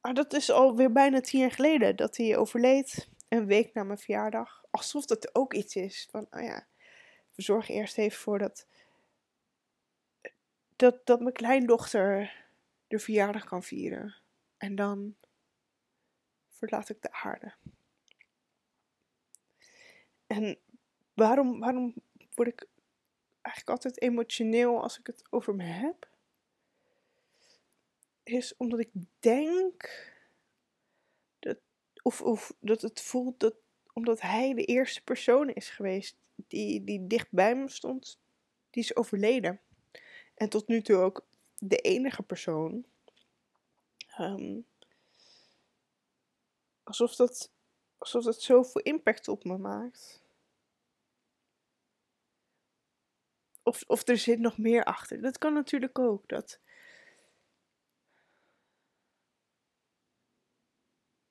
maar 0.00 0.14
dat 0.14 0.32
is 0.32 0.50
alweer 0.50 0.92
bijna 0.92 1.20
tien 1.20 1.40
jaar 1.40 1.50
geleden 1.50 1.96
dat 1.96 2.16
hij 2.16 2.36
overleed. 2.36 3.08
Een 3.28 3.46
week 3.46 3.74
na 3.74 3.82
mijn 3.82 3.98
verjaardag. 3.98 4.64
Alsof 4.70 5.06
dat 5.06 5.34
ook 5.34 5.54
iets 5.54 5.76
is 5.76 6.08
van, 6.10 6.26
oh 6.30 6.42
ja, 6.42 6.66
we 7.34 7.42
zorgen 7.42 7.74
eerst 7.74 7.98
even 7.98 8.18
voor 8.18 8.38
dat, 8.38 8.66
dat, 10.76 11.06
dat 11.06 11.20
mijn 11.20 11.32
kleindochter 11.32 12.34
de 12.86 12.98
verjaardag 12.98 13.44
kan 13.44 13.62
vieren. 13.62 14.16
En 14.56 14.74
dan 14.74 15.16
verlaat 16.48 16.88
ik 16.88 17.02
de 17.02 17.12
aarde. 17.12 17.54
En 20.26 20.58
waarom, 21.16 21.58
waarom 21.60 21.94
word 22.34 22.48
ik 22.48 22.66
eigenlijk 23.40 23.76
altijd 23.76 24.00
emotioneel 24.00 24.82
als 24.82 24.98
ik 24.98 25.06
het 25.06 25.22
over 25.30 25.54
me 25.54 25.64
heb? 25.64 26.08
Is 28.22 28.56
omdat 28.56 28.80
ik 28.80 28.90
denk 29.18 29.90
dat, 31.38 31.58
of, 32.02 32.22
of 32.22 32.54
dat 32.60 32.82
het 32.82 33.00
voelt 33.00 33.40
dat 33.40 33.54
omdat 33.92 34.20
hij 34.20 34.54
de 34.54 34.64
eerste 34.64 35.02
persoon 35.02 35.48
is 35.48 35.68
geweest 35.70 36.16
die, 36.34 36.84
die 36.84 37.06
dicht 37.06 37.28
bij 37.30 37.56
me 37.56 37.68
stond, 37.68 38.18
die 38.70 38.82
is 38.82 38.96
overleden. 38.96 39.60
En 40.34 40.48
tot 40.48 40.68
nu 40.68 40.82
toe 40.82 40.96
ook 40.96 41.26
de 41.58 41.76
enige 41.76 42.22
persoon. 42.22 42.84
Um, 44.18 44.66
alsof, 46.82 47.14
dat, 47.14 47.50
alsof 47.98 48.24
dat 48.24 48.42
zoveel 48.42 48.80
impact 48.80 49.28
op 49.28 49.44
me 49.44 49.58
maakt. 49.58 50.25
Of, 53.66 53.82
of 53.86 54.08
er 54.08 54.18
zit 54.18 54.38
nog 54.38 54.58
meer 54.58 54.84
achter. 54.84 55.20
Dat 55.20 55.38
kan 55.38 55.52
natuurlijk 55.52 55.98
ook. 55.98 56.28
Dat... 56.28 56.60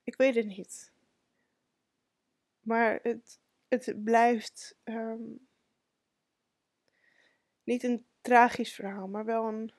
Ik 0.04 0.16
weet 0.16 0.36
het 0.36 0.46
niet. 0.46 0.92
Maar 2.60 3.00
het, 3.02 3.40
het 3.68 4.04
blijft 4.04 4.76
um, 4.84 5.48
niet 7.64 7.84
een 7.84 8.06
tragisch 8.22 8.74
verhaal, 8.74 9.08
maar 9.08 9.26
wel 9.26 9.48
een 9.48 9.74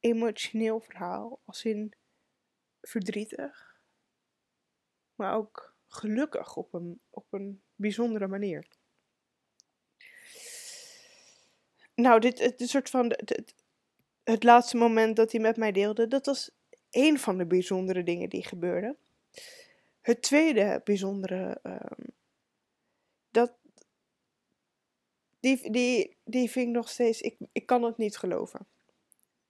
emotioneel 0.00 0.80
verhaal. 0.80 1.40
Als 1.44 1.64
in 1.64 1.94
verdrietig, 2.80 3.80
maar 5.14 5.34
ook 5.34 5.74
gelukkig 5.86 6.56
op 6.56 6.74
een, 6.74 7.00
op 7.10 7.32
een 7.32 7.62
bijzondere 7.74 8.26
manier. 8.26 8.84
Nou, 11.96 12.20
dit 12.20 12.38
het, 12.38 12.62
soort 12.64 12.90
van 12.90 13.12
het, 14.24 14.42
laatste 14.42 14.76
moment 14.76 15.16
dat 15.16 15.32
hij 15.32 15.40
met 15.40 15.56
mij 15.56 15.72
deelde, 15.72 16.08
dat 16.08 16.26
was 16.26 16.50
een 16.90 17.18
van 17.18 17.38
de 17.38 17.46
bijzondere 17.46 18.02
dingen 18.02 18.28
die 18.28 18.44
gebeurden. 18.44 18.96
Het 20.00 20.22
tweede 20.22 20.80
bijzondere, 20.84 21.58
um, 21.62 22.06
dat, 23.30 23.52
die, 25.40 25.70
die, 25.70 26.16
die 26.24 26.50
vind 26.50 26.72
nog 26.72 26.88
steeds, 26.88 27.20
ik, 27.20 27.36
ik 27.52 27.66
kan 27.66 27.82
het 27.82 27.96
niet 27.96 28.16
geloven. 28.16 28.66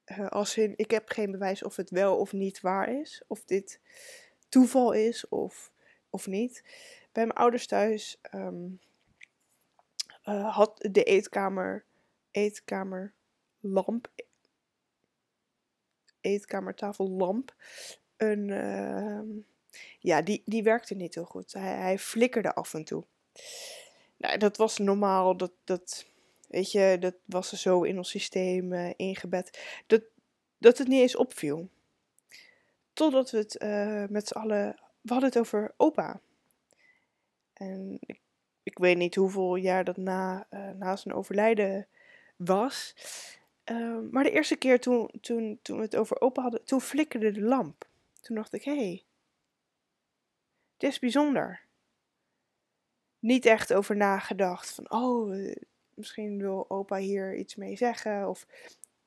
Uh, 0.06 0.28
als 0.28 0.56
in, 0.56 0.72
ik 0.76 0.90
heb 0.90 1.08
geen 1.08 1.30
bewijs 1.30 1.62
of 1.62 1.76
het 1.76 1.90
wel 1.90 2.16
of 2.16 2.32
niet 2.32 2.60
waar 2.60 3.00
is. 3.00 3.22
Of 3.26 3.44
dit 3.44 3.80
toeval 4.48 4.92
is 4.92 5.28
of, 5.28 5.72
of 6.10 6.26
niet. 6.26 6.62
Bij 7.12 7.26
mijn 7.26 7.38
ouders 7.38 7.66
thuis 7.66 8.20
um, 8.34 8.80
uh, 10.24 10.54
had 10.56 10.88
de 10.90 11.02
eetkamer, 11.02 11.84
eetkamer 12.36 13.14
lamp, 13.60 14.12
een, 18.16 18.48
uh, 18.48 19.20
ja, 19.98 20.22
die, 20.22 20.42
die 20.44 20.62
werkte 20.62 20.94
niet 20.94 21.14
heel 21.14 21.24
goed. 21.24 21.52
Hij, 21.52 21.76
hij 21.76 21.98
flikkerde 21.98 22.54
af 22.54 22.74
en 22.74 22.84
toe. 22.84 23.04
Nou, 24.16 24.38
dat 24.38 24.56
was 24.56 24.78
normaal. 24.78 25.36
Dat, 25.36 25.52
dat, 25.64 26.06
weet 26.48 26.72
je, 26.72 26.96
dat 27.00 27.14
was 27.24 27.52
er 27.52 27.58
zo 27.58 27.82
in 27.82 27.96
ons 27.96 28.10
systeem 28.10 28.72
uh, 28.72 28.92
ingebed. 28.96 29.82
Dat, 29.86 30.02
dat 30.58 30.78
het 30.78 30.88
niet 30.88 31.00
eens 31.00 31.16
opviel. 31.16 31.68
Totdat 32.92 33.30
we 33.30 33.38
het 33.38 33.62
uh, 33.62 34.04
met 34.08 34.28
z'n 34.28 34.38
allen. 34.38 34.80
We 35.00 35.12
hadden 35.12 35.28
het 35.28 35.38
over 35.38 35.74
opa. 35.76 36.20
En 37.52 37.98
ik, 38.62 38.78
weet 38.78 38.96
niet 38.96 39.14
hoeveel 39.14 39.56
jaar 39.56 39.84
dat 39.84 39.96
na, 39.96 40.46
uh, 40.50 40.70
na 40.70 40.96
zijn 40.96 41.14
overlijden 41.14 41.88
was. 42.36 42.94
Uh, 43.70 43.98
maar 44.10 44.24
de 44.24 44.30
eerste 44.30 44.56
keer 44.56 44.80
toen, 44.80 45.10
toen, 45.20 45.58
toen 45.62 45.76
we 45.76 45.82
het 45.82 45.96
over 45.96 46.20
opa 46.20 46.42
hadden, 46.42 46.64
toen 46.64 46.80
flikkerde 46.80 47.32
de 47.32 47.40
lamp. 47.40 47.88
Toen 48.20 48.36
dacht 48.36 48.52
ik, 48.52 48.64
hé, 48.64 48.76
hey, 48.76 49.04
het 50.72 50.82
is 50.82 50.98
bijzonder. 50.98 51.60
Niet 53.18 53.46
echt 53.46 53.72
over 53.72 53.96
nagedacht 53.96 54.70
van, 54.70 54.90
oh, 54.90 55.38
eh, 55.38 55.56
misschien 55.94 56.38
wil 56.38 56.70
opa 56.70 56.96
hier 56.96 57.36
iets 57.36 57.54
mee 57.54 57.76
zeggen. 57.76 58.28
Of, 58.28 58.46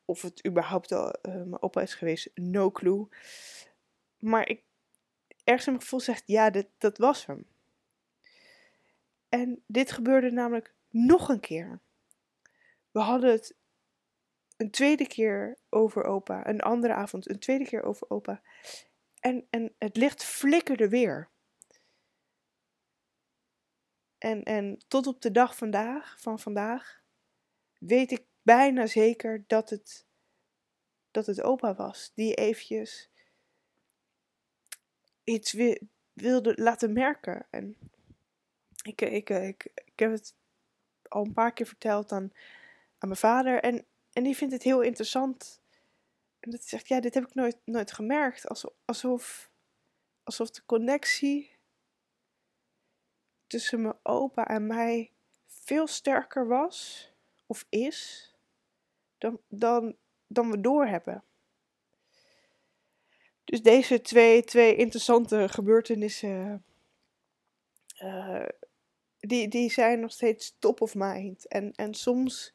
of 0.06 0.22
het 0.22 0.46
überhaupt 0.48 0.92
al, 0.92 1.08
uh, 1.08 1.34
mijn 1.34 1.62
opa 1.62 1.82
is 1.82 1.94
geweest, 1.94 2.30
no 2.34 2.72
clue. 2.72 3.08
Maar 4.20 4.48
ik, 4.48 4.62
ergens 5.44 5.66
in 5.66 5.72
mijn 5.72 5.84
gevoel 5.84 6.00
zegt, 6.00 6.24
ja, 6.26 6.50
dit, 6.50 6.68
dat 6.78 6.98
was 6.98 7.26
hem. 7.26 7.46
En 9.30 9.64
dit 9.66 9.92
gebeurde 9.92 10.32
namelijk 10.32 10.74
nog 10.90 11.30
een 11.30 11.40
keer. 11.40 11.80
We 12.92 13.00
hadden 13.00 13.32
het 13.32 13.56
een 14.58 14.72
tweede 14.72 15.08
keer 15.08 15.58
over 15.70 16.04
opa, 16.04 16.48
een 16.48 16.62
andere 16.62 16.94
avond, 16.94 17.30
een 17.30 17.40
tweede 17.40 17.66
keer 17.66 17.84
over 17.84 18.10
opa. 18.10 18.42
En, 19.20 19.48
en 19.50 19.76
het 19.78 19.98
licht 19.98 20.24
flikkerde 20.24 20.90
weer. 20.90 21.30
En, 24.18 24.44
en 24.44 24.78
tot 24.88 25.08
op 25.08 25.22
de 25.22 25.32
dag 25.32 25.56
vandaag, 25.58 26.22
van 26.22 26.40
vandaag 26.40 27.02
weet 27.78 28.12
ik 28.12 28.26
bijna 28.42 28.86
zeker 28.86 29.44
dat 29.48 29.70
het, 29.70 30.06
dat 31.12 31.26
het 31.26 31.42
opa 31.42 31.76
was. 31.76 32.12
Die 32.14 32.34
eventjes 32.34 33.10
iets 35.24 35.56
wilde 36.14 36.54
laten 36.56 36.94
merken. 36.94 37.48
En 37.50 37.78
ik, 38.82 39.02
ik, 39.02 39.30
ik, 39.30 39.72
ik 39.86 40.00
heb 40.00 40.12
het 40.12 40.36
al 41.08 41.26
een 41.26 41.34
paar 41.34 41.54
keer 41.54 41.66
verteld 41.66 42.12
aan, 42.12 42.32
aan 43.00 43.10
mijn 43.10 43.20
vader. 43.20 43.62
En, 43.64 43.86
en 44.14 44.24
die 44.24 44.36
vindt 44.36 44.54
het 44.54 44.64
heel 44.64 44.82
interessant. 44.82 45.62
En 46.40 46.52
dat 46.52 46.64
zegt, 46.64 46.88
ja, 46.88 47.00
dit 47.00 47.14
heb 47.14 47.24
ik 47.24 47.34
nooit, 47.34 47.58
nooit 47.66 47.92
gemerkt. 47.92 48.48
Alsof, 48.86 49.52
alsof, 50.24 50.52
de 50.52 50.66
connectie 50.66 51.58
tussen 53.48 53.82
mijn 53.82 54.00
opa 54.04 54.48
en 54.48 54.68
mij 54.68 55.12
veel 55.48 55.88
sterker 55.88 56.48
was 56.48 57.10
of 57.46 57.66
is 57.70 58.30
dan, 59.18 59.40
dan, 59.48 59.96
dan 60.28 60.52
we 60.52 60.62
doorhebben. 60.62 61.24
Dus 63.44 63.62
deze 63.62 64.02
twee, 64.02 64.44
twee 64.44 64.76
interessante 64.76 65.50
gebeurtenissen, 65.50 66.66
uh, 68.02 68.46
die, 69.20 69.48
die 69.48 69.72
zijn 69.72 70.00
nog 70.00 70.12
steeds 70.12 70.56
top 70.60 70.82
of 70.82 70.96
mind. 70.96 71.48
En, 71.48 71.74
en 71.76 71.94
soms, 71.94 72.54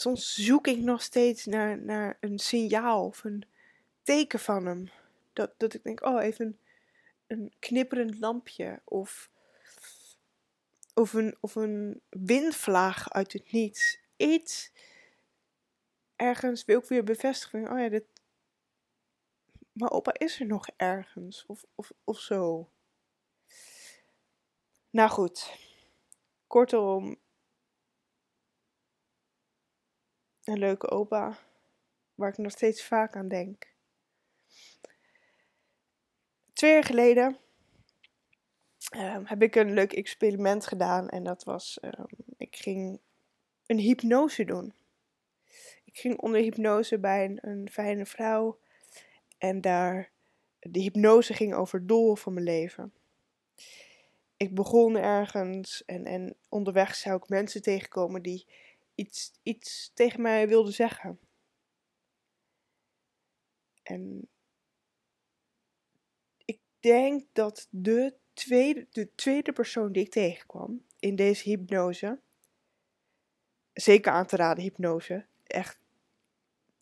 soms 0.00 0.34
zoek 0.34 0.66
ik 0.66 0.78
nog 0.78 1.02
steeds 1.02 1.46
naar, 1.46 1.78
naar 1.78 2.16
een 2.20 2.38
signaal 2.38 3.04
of 3.04 3.24
een 3.24 3.44
teken 4.02 4.38
van 4.38 4.66
hem. 4.66 4.90
Dat, 5.32 5.54
dat 5.56 5.74
ik 5.74 5.82
denk, 5.82 6.04
oh, 6.04 6.22
even 6.22 6.58
een 7.26 7.52
knipperend 7.58 8.18
lampje 8.18 8.80
of, 8.84 9.30
of, 10.94 11.12
een, 11.12 11.36
of 11.40 11.54
een 11.54 12.00
windvlaag 12.08 13.10
uit 13.10 13.32
het 13.32 13.52
niets. 13.52 13.98
Iets 14.16 14.72
ergens 16.16 16.64
wil 16.64 16.78
ik 16.78 16.84
weer 16.84 17.04
bevestigen. 17.04 17.70
Oh 17.72 17.78
ja, 17.78 17.88
dit, 17.88 18.04
mijn 19.72 19.90
opa 19.90 20.12
is 20.18 20.40
er 20.40 20.46
nog 20.46 20.68
ergens 20.76 21.44
of, 21.46 21.64
of, 21.74 21.92
of 22.04 22.18
zo. 22.18 22.70
Nou 24.90 25.10
goed, 25.10 25.56
kortom, 26.46 27.16
een 30.50 30.58
leuke 30.58 30.90
opa 30.90 31.38
waar 32.14 32.28
ik 32.28 32.38
nog 32.38 32.52
steeds 32.52 32.84
vaak 32.84 33.16
aan 33.16 33.28
denk. 33.28 33.74
Twee 36.52 36.72
jaar 36.72 36.84
geleden 36.84 37.36
um, 38.96 39.26
heb 39.26 39.42
ik 39.42 39.54
een 39.54 39.72
leuk 39.74 39.92
experiment 39.92 40.66
gedaan 40.66 41.08
en 41.08 41.24
dat 41.24 41.44
was, 41.44 41.78
um, 41.82 42.06
ik 42.36 42.56
ging 42.56 43.00
een 43.66 43.78
hypnose 43.78 44.44
doen. 44.44 44.74
Ik 45.84 45.98
ging 45.98 46.18
onder 46.18 46.40
hypnose 46.40 46.98
bij 46.98 47.24
een, 47.24 47.38
een 47.40 47.70
fijne 47.70 48.06
vrouw 48.06 48.58
en 49.38 49.60
daar, 49.60 50.10
de 50.58 50.80
hypnose 50.80 51.34
ging 51.34 51.54
over 51.54 51.78
het 51.78 51.88
doel 51.88 52.16
van 52.16 52.32
mijn 52.32 52.44
leven. 52.44 52.92
Ik 54.36 54.54
begon 54.54 54.96
ergens 54.96 55.84
en, 55.84 56.04
en 56.04 56.36
onderweg 56.48 56.94
zou 56.94 57.16
ik 57.16 57.28
mensen 57.28 57.62
tegenkomen 57.62 58.22
die 58.22 58.46
iets, 58.94 59.32
iets 59.42 59.90
tegen 59.94 60.22
mij 60.22 60.48
wilden 60.48 60.72
zeggen. 60.72 61.18
En 63.82 64.28
ik 66.44 66.60
denk 66.80 67.24
dat 67.32 67.66
de 67.70 68.14
tweede, 68.32 68.86
de 68.90 69.14
tweede 69.14 69.52
persoon 69.52 69.92
die 69.92 70.04
ik 70.04 70.10
tegenkwam 70.10 70.84
in 70.98 71.16
deze 71.16 71.48
hypnose, 71.48 72.20
zeker 73.72 74.12
aan 74.12 74.26
te 74.26 74.36
raden 74.36 74.62
hypnose, 74.62 75.26
echt, 75.46 75.78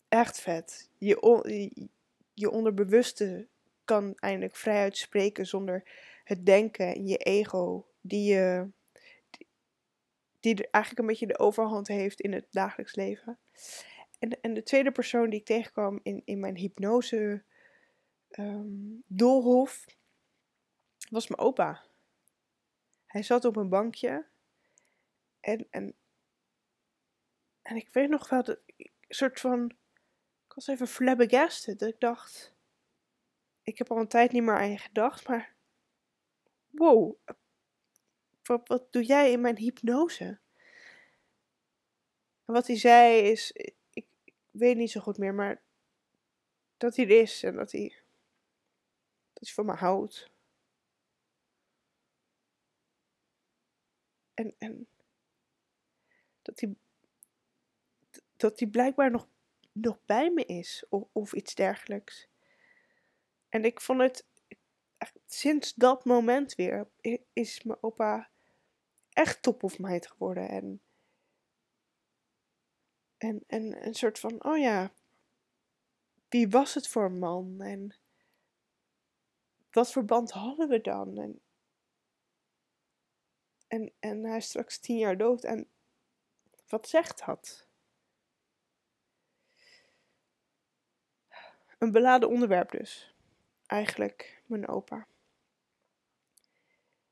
echt 0.08 0.40
vet. 0.40 0.90
Je, 0.98 1.88
je 2.34 2.50
onderbewuste 2.50 3.48
kan 3.84 4.14
eindelijk 4.16 4.56
vrijuit 4.56 4.96
spreken 4.96 5.46
zonder 5.46 5.88
het 6.24 6.46
denken 6.46 6.94
en 6.94 7.06
je 7.06 7.16
ego, 7.16 7.86
die, 8.00 8.34
je, 8.34 8.68
die 10.40 10.70
eigenlijk 10.70 11.02
een 11.02 11.06
beetje 11.06 11.26
de 11.26 11.38
overhand 11.38 11.88
heeft 11.88 12.20
in 12.20 12.32
het 12.32 12.46
dagelijks 12.50 12.94
leven. 12.94 13.38
En, 14.18 14.40
en 14.40 14.54
de 14.54 14.62
tweede 14.62 14.92
persoon 14.92 15.30
die 15.30 15.38
ik 15.38 15.46
tegenkwam 15.46 16.00
in, 16.02 16.22
in 16.24 16.40
mijn 16.40 16.56
hypnose 16.56 17.44
um, 18.30 19.02
doolhof 19.06 19.84
was 21.10 21.28
mijn 21.28 21.40
opa. 21.40 21.82
Hij 23.06 23.22
zat 23.22 23.44
op 23.44 23.56
een 23.56 23.68
bankje 23.68 24.26
en, 25.40 25.66
en, 25.70 25.94
en 27.62 27.76
ik 27.76 27.88
weet 27.88 28.08
nog 28.08 28.28
wel 28.28 28.42
dat 28.42 28.60
een 28.66 28.90
soort 29.08 29.40
van. 29.40 29.70
Ik 30.46 30.54
was 30.54 30.66
even 30.66 30.86
flabbergasted. 30.86 31.78
Dat 31.78 31.88
ik 31.88 32.00
dacht. 32.00 32.54
Ik 33.62 33.78
heb 33.78 33.90
al 33.90 33.98
een 33.98 34.08
tijd 34.08 34.32
niet 34.32 34.42
meer 34.42 34.58
aan 34.58 34.70
je 34.70 34.78
gedacht, 34.78 35.28
maar. 35.28 35.54
Wow. 36.70 37.16
Wat, 38.48 38.86
doe 38.92 39.04
jij 39.04 39.32
in 39.32 39.40
mijn 39.40 39.56
hypnose? 39.56 40.38
En 42.44 42.54
wat 42.54 42.66
hij 42.66 42.76
zei 42.76 43.18
is 43.18 43.52
weet 44.58 44.76
niet 44.76 44.90
zo 44.90 45.00
goed 45.00 45.18
meer, 45.18 45.34
maar 45.34 45.62
dat 46.76 46.96
hij 46.96 47.04
er 47.04 47.20
is 47.20 47.42
en 47.42 47.56
dat 47.56 47.72
hij, 47.72 48.02
dat 49.32 49.44
hij 49.44 49.52
van 49.54 49.66
me 49.66 49.72
houdt. 49.72 50.30
En, 54.34 54.54
en 54.58 54.88
dat 56.42 56.60
hij, 56.60 56.74
dat 58.36 58.58
hij 58.58 58.68
blijkbaar 58.68 59.10
nog, 59.10 59.28
nog 59.72 60.04
bij 60.04 60.30
me 60.30 60.44
is 60.44 60.86
of, 60.88 61.08
of 61.12 61.32
iets 61.32 61.54
dergelijks. 61.54 62.28
En 63.48 63.64
ik 63.64 63.80
vond 63.80 64.00
het, 64.00 64.26
sinds 65.26 65.74
dat 65.74 66.04
moment 66.04 66.54
weer, 66.54 66.88
is 67.32 67.62
mijn 67.62 67.82
opa 67.82 68.30
echt 69.18 69.42
top 69.42 69.62
of 69.62 69.78
mind 69.78 70.06
geworden. 70.06 70.48
En 70.48 70.82
en, 73.18 73.44
en 73.46 73.86
een 73.86 73.94
soort 73.94 74.18
van, 74.18 74.44
oh 74.44 74.58
ja, 74.58 74.92
wie 76.28 76.48
was 76.48 76.74
het 76.74 76.88
voor 76.88 77.04
een 77.04 77.18
man? 77.18 77.60
En 77.60 77.96
wat 79.70 79.92
voor 79.92 80.04
band 80.04 80.30
hadden 80.30 80.68
we 80.68 80.80
dan? 80.80 81.18
En, 81.18 81.40
en, 83.66 83.92
en 83.98 84.24
hij 84.24 84.36
is 84.36 84.46
straks 84.46 84.78
tien 84.78 84.98
jaar 84.98 85.16
dood. 85.16 85.44
En 85.44 85.70
wat 86.68 86.88
zegt 86.88 87.26
dat? 87.26 87.66
Een 91.78 91.92
beladen 91.92 92.28
onderwerp 92.28 92.70
dus. 92.70 93.14
Eigenlijk 93.66 94.42
mijn 94.46 94.68
opa. 94.68 95.06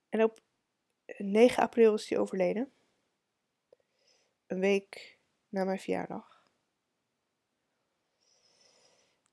En 0.08 0.22
op 0.22 0.40
9 1.06 1.62
april 1.62 1.94
is 1.94 2.08
hij 2.08 2.18
overleden. 2.18 2.72
Een 4.46 4.60
week 4.60 5.18
na 5.48 5.64
mijn 5.64 5.78
verjaardag. 5.78 6.44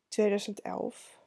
2011. 0.07 1.21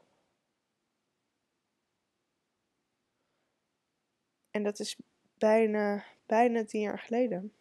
En 4.51 4.63
dat 4.63 4.79
is 4.79 4.97
bijna, 5.39 6.05
bijna 6.27 6.65
tien 6.65 6.81
jaar 6.81 6.99
geleden. 6.99 7.55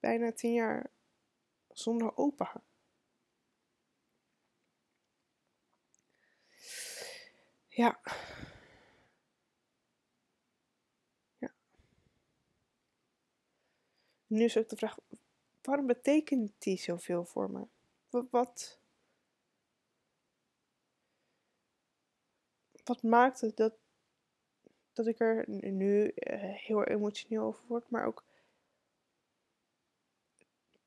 Bijna 0.00 0.32
tien 0.32 0.52
jaar 0.52 0.90
zonder 1.68 2.16
opa. 2.16 2.62
Ja. 7.68 8.00
Nu 14.28 14.44
is 14.44 14.56
ook 14.56 14.68
de 14.68 14.76
vraag, 14.76 14.98
waarom 15.62 15.86
betekent 15.86 16.52
die 16.58 16.78
zoveel 16.78 17.24
voor 17.24 17.50
me? 17.50 17.66
Wat, 18.10 18.26
wat, 18.30 18.80
maakt 23.02 23.40
het 23.40 23.56
dat, 23.56 23.74
dat 24.92 25.06
ik 25.06 25.20
er 25.20 25.44
nu 25.48 26.04
uh, 26.04 26.12
heel 26.40 26.84
emotioneel 26.84 27.44
over 27.44 27.64
word, 27.66 27.90
maar 27.90 28.04
ook 28.04 28.24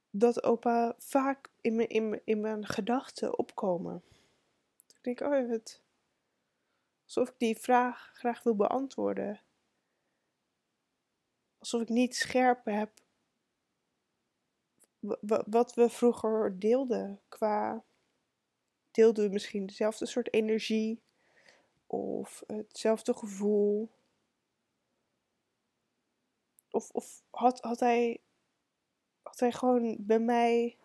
dat 0.09 0.43
opa 0.43 0.95
vaak 0.97 1.49
in 1.61 1.75
mijn, 1.75 2.21
in 2.25 2.41
mijn 2.41 2.65
gedachten 2.65 3.37
opkomen. 3.37 4.03
Ik 4.87 5.03
denk, 5.03 5.19
oh, 5.19 5.49
het, 5.49 5.81
alsof 7.03 7.29
ik 7.29 7.35
die 7.37 7.57
vraag 7.57 8.11
graag 8.13 8.43
wil 8.43 8.55
beantwoorden. 8.55 9.41
Alsof 11.57 11.81
ik 11.81 11.89
niet 11.89 12.15
scherp 12.15 12.65
heb 12.65 13.00
wat 15.45 15.73
we 15.73 15.89
vroeger 15.89 16.59
deelden 16.59 17.21
qua. 17.29 17.83
Deelden 18.91 19.25
we 19.25 19.31
misschien 19.31 19.65
dezelfde 19.65 20.05
soort 20.05 20.33
energie 20.33 21.01
of 21.87 22.43
hetzelfde 22.47 23.13
gevoel? 23.13 23.89
Of, 26.69 26.89
of 26.89 27.23
had, 27.29 27.59
had, 27.61 27.79
hij, 27.79 28.19
had 29.21 29.39
hij 29.39 29.51
gewoon 29.51 29.95
bij 29.99 30.19
mij. 30.19 30.77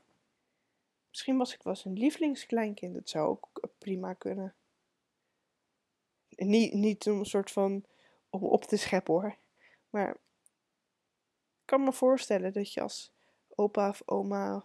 Misschien 1.09 1.37
was 1.37 1.55
ik 1.55 1.63
wel 1.63 1.77
een 1.85 1.99
lievelingskleinkind. 1.99 2.95
Dat 2.95 3.09
zou 3.09 3.29
ook 3.29 3.69
prima 3.79 4.13
kunnen. 4.13 4.55
Niet, 6.29 6.73
niet 6.73 7.07
om 7.07 7.19
een 7.19 7.25
soort 7.25 7.51
van 7.51 7.85
om 8.31 8.45
op 8.45 8.65
te 8.65 8.77
scheppen 8.77 9.15
hoor. 9.15 9.37
Maar 9.91 10.11
ik 11.61 11.65
kan 11.65 11.85
me 11.85 11.93
voorstellen 11.93 12.53
dat 12.53 12.73
je 12.73 12.81
als 12.81 13.13
opa 13.57 13.89
of 13.89 14.03
oma 14.05 14.57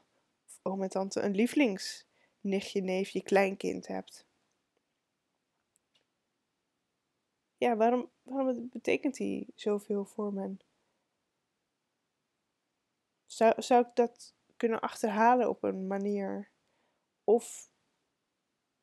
of 0.46 0.60
oom 0.62 0.82
en 0.84 0.90
tante 0.90 1.22
een 1.22 1.36
lievelingsnichtje, 1.36 2.82
neefje, 2.82 3.24
kleinkind 3.24 3.88
hebt. 3.88 4.26
Ja, 7.58 7.76
waarom, 7.76 8.12
waarom 8.22 8.70
betekent 8.70 9.16
die 9.16 9.48
zoveel 9.56 10.06
voor 10.06 10.34
men? 10.34 10.60
Zou, 13.26 13.62
zou 13.62 13.88
ik 13.88 13.96
dat 13.96 14.34
kunnen 14.58 14.80
achterhalen 14.80 15.50
op 15.50 15.64
een 15.64 15.88
manier? 15.88 16.50
Of, 17.24 17.72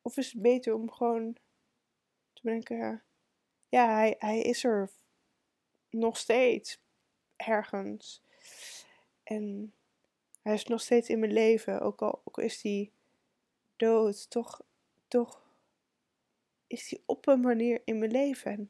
of 0.01 0.17
is 0.17 0.31
het 0.31 0.41
beter 0.41 0.73
om 0.73 0.91
gewoon 0.91 1.33
te 2.33 2.41
denken, 2.41 3.03
ja, 3.69 3.93
hij, 3.93 4.15
hij 4.17 4.41
is 4.41 4.63
er 4.63 4.91
nog 5.89 6.17
steeds 6.17 6.81
ergens. 7.35 8.23
En 9.23 9.73
hij 10.41 10.53
is 10.53 10.65
nog 10.65 10.81
steeds 10.81 11.09
in 11.09 11.19
mijn 11.19 11.33
leven, 11.33 11.81
ook 11.81 12.01
al, 12.01 12.21
ook 12.23 12.37
is 12.37 12.61
hij 12.61 12.91
dood, 13.75 14.29
toch, 14.29 14.61
toch 15.07 15.49
is 16.67 16.89
hij 16.89 17.03
op 17.05 17.27
een 17.27 17.41
manier 17.41 17.81
in 17.85 17.99
mijn 17.99 18.11
leven. 18.11 18.69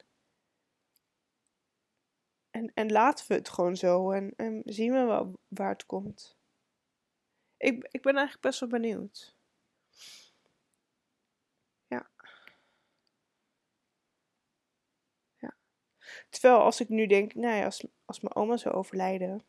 En, 2.49 2.71
en, 2.73 2.91
laten 2.91 3.27
we 3.27 3.33
het 3.33 3.49
gewoon 3.49 3.75
zo 3.75 4.11
en, 4.11 4.33
en 4.35 4.61
zien 4.65 4.91
we 4.91 5.03
wel 5.03 5.39
waar 5.47 5.69
het 5.69 5.85
komt. 5.85 6.37
Ik, 7.57 7.87
ik 7.91 8.01
ben 8.01 8.13
eigenlijk 8.13 8.41
best 8.41 8.59
wel 8.59 8.69
benieuwd. 8.69 9.35
Ja. 11.87 12.09
Ja. 15.37 15.55
Terwijl 16.29 16.59
als 16.59 16.79
ik 16.79 16.89
nu 16.89 17.07
denk, 17.07 17.33
nou 17.33 17.55
ja, 17.55 17.65
als, 17.65 17.87
als 18.05 18.19
mijn 18.19 18.35
oma 18.35 18.57
zou 18.57 18.75
overlijden. 18.75 19.45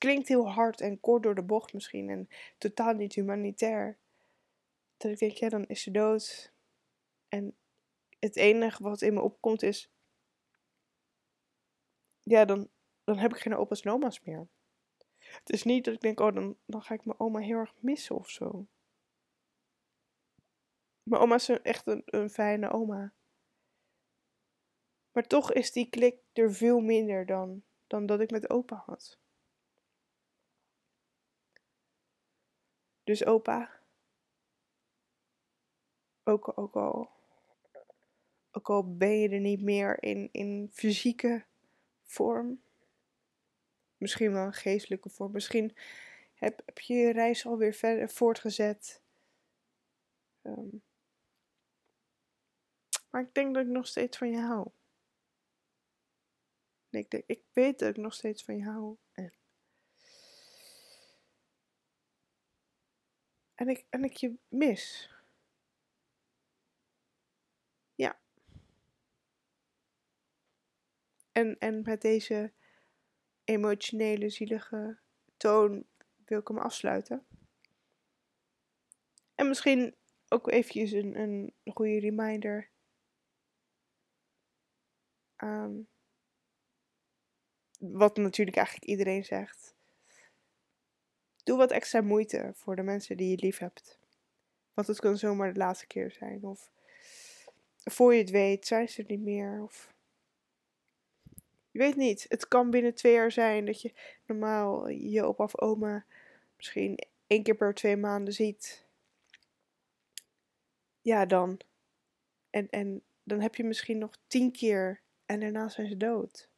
Klinkt 0.00 0.28
heel 0.28 0.50
hard 0.50 0.80
en 0.80 1.00
kort 1.00 1.22
door 1.22 1.34
de 1.34 1.42
bocht 1.42 1.72
misschien 1.72 2.08
en 2.08 2.28
totaal 2.58 2.92
niet 2.92 3.14
humanitair. 3.14 3.98
Dat 4.96 5.10
ik 5.10 5.18
denk, 5.18 5.32
ja, 5.32 5.48
dan 5.48 5.66
is 5.66 5.82
ze 5.82 5.90
dood. 5.90 6.52
En 7.28 7.56
het 8.18 8.36
enige 8.36 8.82
wat 8.82 9.00
in 9.00 9.14
me 9.14 9.20
opkomt 9.20 9.62
is. 9.62 9.90
Ja, 12.22 12.44
dan, 12.44 12.68
dan 13.04 13.18
heb 13.18 13.34
ik 13.34 13.40
geen 13.40 13.56
opa's 13.56 13.80
en 13.80 13.92
oma's 13.92 14.20
meer. 14.20 14.48
Het 15.18 15.50
is 15.50 15.62
niet 15.62 15.84
dat 15.84 15.94
ik 15.94 16.00
denk, 16.00 16.20
oh, 16.20 16.34
dan, 16.34 16.56
dan 16.66 16.82
ga 16.82 16.94
ik 16.94 17.04
mijn 17.04 17.20
oma 17.20 17.38
heel 17.38 17.58
erg 17.58 17.74
missen 17.78 18.16
of 18.16 18.30
zo. 18.30 18.66
Mijn 21.02 21.22
oma 21.22 21.34
is 21.34 21.48
echt 21.48 21.86
een, 21.86 22.02
een 22.04 22.30
fijne 22.30 22.70
oma. 22.70 23.12
Maar 25.12 25.26
toch 25.26 25.52
is 25.52 25.72
die 25.72 25.88
klik 25.88 26.18
er 26.32 26.54
veel 26.54 26.80
minder 26.80 27.26
dan, 27.26 27.62
dan 27.86 28.06
dat 28.06 28.20
ik 28.20 28.30
met 28.30 28.50
opa 28.50 28.82
had. 28.86 29.18
Dus 33.10 33.24
opa, 33.24 33.80
ook, 36.24 36.58
ook, 36.58 36.76
al, 36.76 37.10
ook 38.50 38.98
ben 38.98 39.18
je 39.18 39.28
er 39.28 39.40
niet 39.40 39.62
meer 39.62 40.02
in, 40.02 40.28
in 40.32 40.70
fysieke 40.72 41.44
vorm, 42.02 42.62
misschien 43.96 44.32
wel 44.32 44.44
een 44.44 44.52
geestelijke 44.52 45.08
vorm, 45.08 45.32
misschien 45.32 45.76
heb, 46.34 46.62
heb 46.64 46.78
je 46.78 46.94
je 46.94 47.12
reis 47.12 47.46
alweer 47.46 47.74
verder 47.74 48.08
voortgezet. 48.08 49.02
Ehm, 50.42 50.76
maar 53.10 53.22
ik 53.22 53.34
denk 53.34 53.54
dat 53.54 53.64
ik 53.64 53.70
nog 53.70 53.86
steeds 53.86 54.18
van 54.18 54.30
je 54.30 54.38
hou. 54.40 54.70
Ik, 56.90 57.10
denk, 57.10 57.24
ik 57.26 57.42
weet 57.52 57.78
dat 57.78 57.88
ik 57.88 57.96
nog 57.96 58.14
steeds 58.14 58.44
van 58.44 58.56
je 58.56 58.64
hou. 58.64 58.96
En, 59.12 59.39
en, 63.60 63.68
ik, 63.68 63.86
en 63.90 64.04
ik 64.04 64.16
je 64.16 64.38
mis. 64.48 65.10
Ja. 67.94 68.20
En, 71.32 71.58
en 71.58 71.82
met 71.82 72.00
deze 72.00 72.52
emotionele, 73.44 74.30
zielige 74.30 74.98
toon 75.36 75.86
wil 76.24 76.38
ik 76.38 76.48
hem 76.48 76.58
afsluiten. 76.58 77.26
En 79.34 79.48
misschien 79.48 79.94
ook 80.28 80.50
eventjes 80.50 80.92
een, 80.92 81.18
een 81.18 81.54
goede 81.64 81.98
reminder 81.98 82.70
aan 85.36 85.88
wat 87.78 88.16
natuurlijk 88.16 88.56
eigenlijk 88.56 88.86
iedereen 88.86 89.24
zegt. 89.24 89.78
Doe 91.44 91.56
wat 91.56 91.70
extra 91.70 92.00
moeite 92.00 92.50
voor 92.54 92.76
de 92.76 92.82
mensen 92.82 93.16
die 93.16 93.30
je 93.30 93.36
lief 93.36 93.58
hebt. 93.58 93.98
Want 94.74 94.86
het 94.86 95.00
kan 95.00 95.16
zomaar 95.16 95.52
de 95.52 95.58
laatste 95.58 95.86
keer 95.86 96.10
zijn. 96.10 96.44
Of 96.44 96.70
voor 97.84 98.14
je 98.14 98.20
het 98.20 98.30
weet, 98.30 98.66
zijn 98.66 98.88
ze 98.88 99.02
er 99.02 99.08
niet 99.08 99.20
meer. 99.20 99.62
Of 99.62 99.94
je 101.70 101.78
weet 101.78 101.96
niet. 101.96 102.26
Het 102.28 102.48
kan 102.48 102.70
binnen 102.70 102.94
twee 102.94 103.12
jaar 103.12 103.32
zijn 103.32 103.66
dat 103.66 103.82
je 103.82 103.92
normaal 104.26 104.88
je 104.88 105.22
opa 105.22 105.44
of 105.44 105.60
oma 105.60 106.04
misschien 106.56 106.98
één 107.26 107.42
keer 107.42 107.56
per 107.56 107.74
twee 107.74 107.96
maanden 107.96 108.34
ziet. 108.34 108.86
Ja, 111.00 111.26
dan. 111.26 111.60
En, 112.50 112.70
en 112.70 113.02
dan 113.22 113.40
heb 113.40 113.54
je 113.54 113.64
misschien 113.64 113.98
nog 113.98 114.18
tien 114.26 114.52
keer 114.52 115.00
en 115.26 115.40
daarna 115.40 115.68
zijn 115.68 115.88
ze 115.88 115.96
dood. 115.96 116.48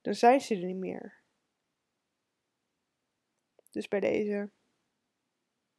Dan 0.00 0.14
zijn 0.14 0.40
ze 0.40 0.54
er 0.54 0.64
niet 0.64 0.76
meer. 0.76 1.23
Dus 3.74 3.88
bij 3.88 4.00
deze, 4.00 4.50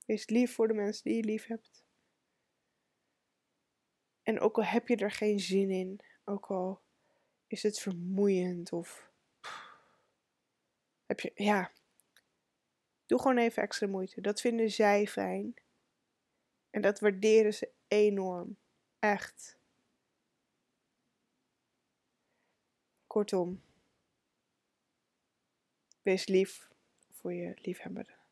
wees 0.06 0.30
lief 0.30 0.54
voor 0.54 0.68
de 0.68 0.74
mensen 0.74 1.04
die 1.04 1.16
je 1.16 1.24
lief 1.24 1.46
hebt. 1.46 1.84
En 4.24 4.40
ook 4.40 4.58
al 4.58 4.64
heb 4.64 4.88
je 4.88 4.96
er 4.96 5.12
geen 5.12 5.40
zin 5.40 5.70
in, 5.70 6.00
ook 6.24 6.46
al 6.46 6.82
is 7.48 7.64
het 7.64 7.80
vermoeiend 7.80 8.72
of 8.72 9.12
heb 11.06 11.20
je, 11.20 11.32
ja, 11.36 11.72
doe 13.06 13.20
gewoon 13.20 13.38
even 13.38 13.64
extra 13.64 13.88
moeite. 13.88 14.22
Dat 14.22 14.42
vinden 14.42 14.72
zij 14.72 15.08
fijn. 15.08 15.54
En 16.70 16.82
dat 16.82 17.00
waarderen 17.00 17.54
ze 17.54 17.72
enorm. 17.88 18.58
Echt. 19.00 19.60
Kortom, 23.08 23.64
wees 26.02 26.28
lief 26.28 26.74
voor 27.26 27.34
je 27.34 27.54
liefhebber. 27.62 28.25